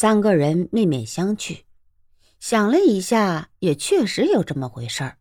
[0.00, 1.64] 三个人面面相觑，
[2.38, 5.18] 想了一下，也确实有这么回事儿。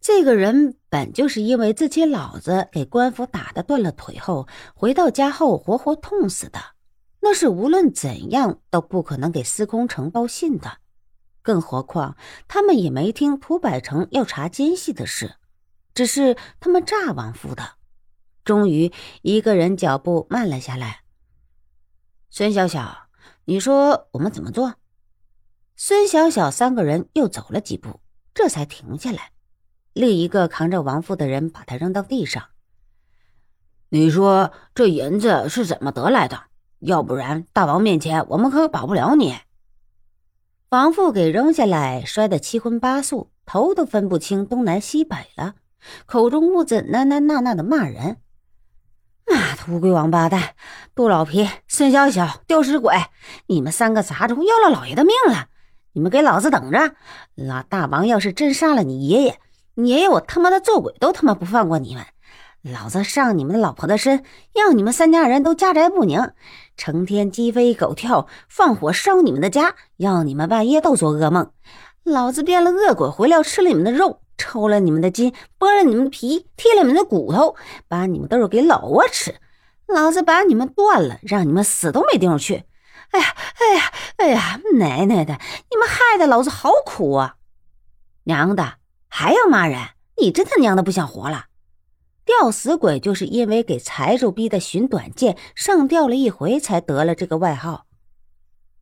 [0.00, 6.60] 这个人本就是因为自己老子给官府打的断了腿后，回到家后活活痛死的，
[7.18, 10.78] 那是无论怎样都不可能给司空城报信的。
[11.42, 15.34] 更何况他们也没听涂百成要查奸细的事，
[15.92, 17.70] 只是他们诈王府的。
[18.44, 21.00] 终于，一个人脚步慢了下来。
[22.30, 23.07] 孙小小。
[23.48, 24.74] 你说我们怎么做？
[25.74, 27.98] 孙小小三个人又走了几步，
[28.34, 29.32] 这才停下来。
[29.94, 32.48] 另一个扛着王父的人把他扔到地上。
[33.88, 36.38] 你说这银子是怎么得来的？
[36.80, 39.34] 要不然大王面前我们可保不了你。
[40.68, 45.54] 王父给扔下来，摔得七荤八素，头都分不清东南西北了，
[46.04, 48.18] 口中兀自喃喃呐呐的骂人。
[49.26, 50.54] 妈的乌龟王八蛋！
[50.94, 51.46] 杜老皮、
[51.78, 52.92] 孙小小、吊死鬼，
[53.46, 55.46] 你们三个杂种要了老爷的命了！
[55.92, 56.96] 你们给老子等着！
[57.36, 59.38] 老大王要是真杀了你爷爷，
[59.76, 62.04] 你爷爷我他妈的做鬼都他妈不放过你们！
[62.62, 66.32] 老子上你们的老婆的身，让你们三家人都家宅不宁，
[66.76, 71.52] 成天鸡飞狗跳，放火烧你们的家，让你们半夜都做噩梦！
[72.02, 74.18] 老子变了恶鬼回来，吃了你们的肉！
[74.36, 77.54] 抽了你们的筋，剥了你们的皮，剔了你们的骨头，
[77.86, 79.36] 把你们的肉给老窝吃，
[79.88, 82.64] 老子把你们断了，让你们死都没地方去！
[83.10, 85.38] 哎呀，哎呀，哎呀，奶奶的，
[85.70, 87.36] 你们害得老子好苦啊！
[88.24, 88.74] 娘的，
[89.08, 89.80] 还要骂人？
[90.18, 91.46] 你真他娘的不想活了？
[92.26, 97.86] 吊死鬼就是因为给财主逼的寻短见，上吊了一回才得了这个外号。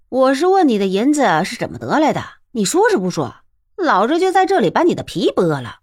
[0.08, 3.36] 我是问你的银子是怎么得来的，你说是不说？
[3.76, 5.80] 老子就在这里把你的皮剥了！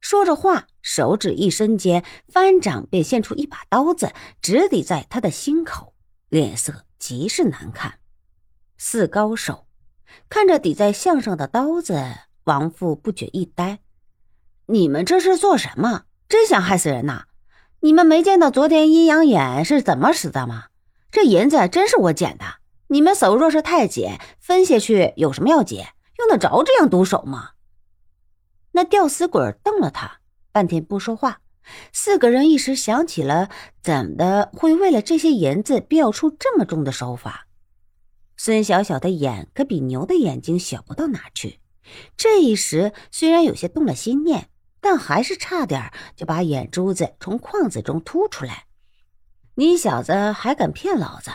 [0.00, 5.94] 说着话，手指一伸间，翻掌便现出一把刀子，直抵在他的心口，
[6.28, 7.98] 脸色极是难看。
[8.78, 9.66] 四高手
[10.28, 12.02] 看着抵在项上的刀子，
[12.44, 13.80] 王父不觉一呆
[14.66, 16.04] ：“你们这是做什么？
[16.28, 17.24] 真想害死人呐！
[17.80, 20.66] 你们没见到昨天阴阳眼是怎么死的吗？
[21.10, 22.44] 这银子真是我捡的！
[22.88, 25.84] 你们手若是太紧，分下去有什么要紧？”
[26.20, 27.50] 用得着这样毒手吗？
[28.72, 30.20] 那吊死鬼瞪了他
[30.52, 31.40] 半天不说话。
[31.92, 33.48] 四个人一时想起了
[33.82, 37.46] 怎么的会为了这些银子必要出这么重的手法。
[38.36, 41.60] 孙小小的眼可比牛的眼睛小不到哪去。
[42.16, 44.48] 这一时虽然有些动了心念，
[44.80, 48.64] 但还是差点就把眼珠子从框子中凸出来。
[49.56, 51.30] 你小子还敢骗老子？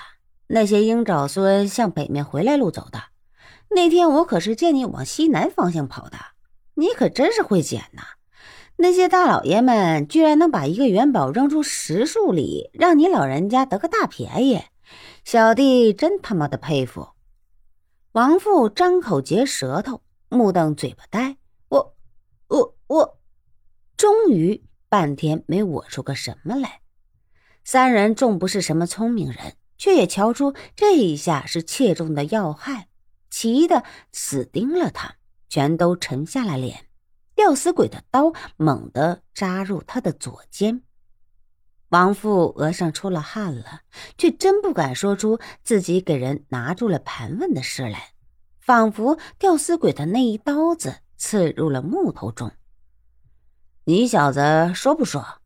[0.48, 3.04] 那些鹰爪孙向北面回来路走的。
[3.70, 6.18] 那天我可是见你往西南方向跑的，
[6.76, 8.04] 你可真是会捡呐！
[8.78, 14.62] 那些大老爷们居然能把一个元宝扔出十数里，让你老人家得个大便宜，
[15.24, 17.10] 小弟真他妈的佩服。
[18.12, 21.38] 王父张口结舌头，目瞪嘴巴呆，
[21.70, 21.96] 我、
[22.48, 23.20] 我、我，
[23.96, 26.82] 终于半天没我出个什么来。
[27.64, 32.90] 三人纵不是什么聪明人，却也瞧出这一下是切中的要害。
[33.30, 35.16] 急的死盯了他，
[35.50, 36.88] 全都沉下了脸。
[37.36, 40.84] 吊死鬼的刀猛地扎入他的左肩，
[41.90, 43.82] 王父额上出了汗了，
[44.18, 48.14] 却真不敢说出自己给人拿住了盘问的事来，
[48.60, 52.52] 仿佛吊死鬼的那一刀子刺入了木头中。
[53.84, 55.42] 你小子说不说？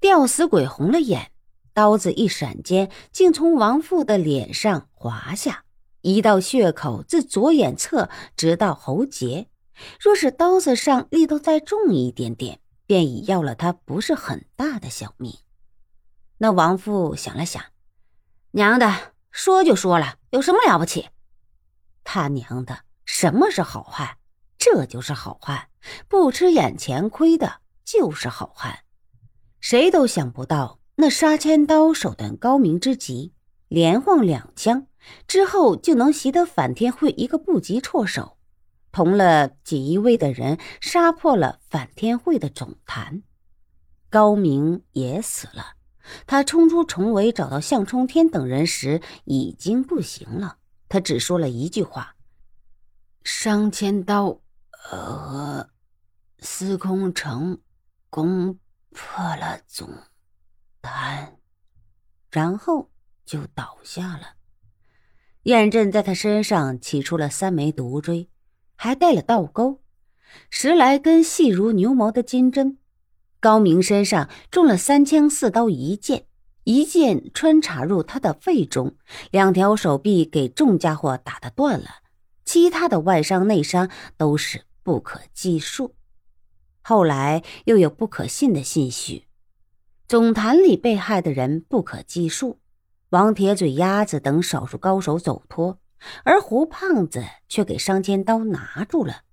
[0.00, 1.30] 吊死鬼红了眼，
[1.72, 5.64] 刀子一闪间，竟从王父的脸上滑下。
[6.02, 9.48] 一道血口自左眼侧直到喉结，
[9.98, 15.32] 若是刀子上力度再重一点点，便已要了他不是很大的小命。
[16.38, 17.62] 那王父想了想，
[18.50, 21.08] 娘的，说就说了，有什么了不起？
[22.04, 24.18] 他娘的，什么是好汉？
[24.58, 25.68] 这就是好汉，
[26.08, 28.80] 不吃眼前亏的就是好汉。
[29.60, 33.32] 谁都想不到，那杀千刀手段高明之极，
[33.72, 34.86] 连晃两枪。
[35.26, 38.38] 之后就能习得反天会一个不及措手，
[38.92, 43.24] 同了锦衣卫的人杀破了反天会的总坛，
[44.08, 45.74] 高明也死了。
[46.26, 50.58] 他冲出重围找到向冲天等人时已经不行了，
[50.88, 52.14] 他只说了一句话
[53.24, 54.40] ：“商千刀，
[54.90, 55.68] 呃，
[56.38, 57.60] 司空城
[58.08, 58.58] 攻
[58.90, 59.88] 破了总
[60.80, 61.38] 坛，
[62.30, 62.91] 然后
[63.24, 64.34] 就倒下了。”
[65.44, 68.28] 燕震在他身上起出了三枚毒锥，
[68.76, 69.82] 还带了倒钩，
[70.50, 72.78] 十来根细如牛毛的金针。
[73.40, 76.26] 高明身上中了三枪四刀一剑，
[76.62, 78.96] 一剑穿插入他的肺中，
[79.32, 81.88] 两条手臂给众家伙打得断了，
[82.44, 85.96] 其他的外伤内伤都是不可计数。
[86.82, 89.26] 后来又有不可信的信息，
[90.06, 92.60] 总坛里被害的人不可计数，
[93.12, 95.78] 王铁嘴、鸭子等少数高手走脱，
[96.24, 99.24] 而胡胖子却给商千刀拿住了。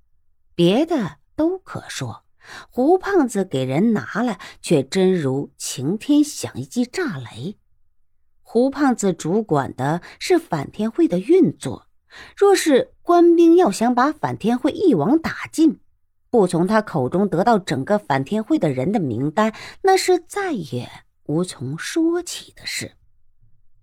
[0.54, 2.26] 别的都可说。
[2.70, 7.58] 胡胖子给人拿了，却真如晴天响一记炸雷。
[8.42, 11.88] 胡胖子主管的是反天会的运作，
[12.36, 15.80] 若是官兵要想把反天会一网打尽，
[16.30, 19.54] 不从他口中得到整个反天会的人的名单，
[19.84, 20.90] 那是再也
[21.28, 22.98] 无从说起的事。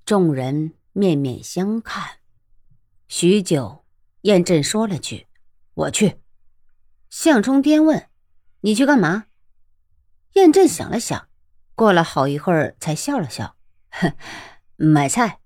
[0.06, 2.19] 众人面面相看，
[3.08, 3.85] 许久，
[4.20, 5.26] 燕震说了句
[5.75, 6.20] ：“我去。”
[7.11, 8.08] 向冲颠问。
[8.61, 9.26] 你去干嘛？
[10.35, 11.29] 燕震想了想，
[11.75, 13.56] 过了好一会儿，才笑了笑
[13.91, 14.12] ：“哼，
[14.76, 15.41] 买菜。”